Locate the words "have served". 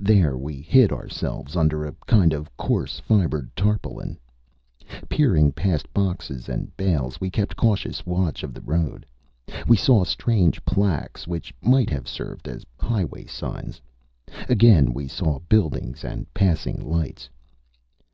11.90-12.48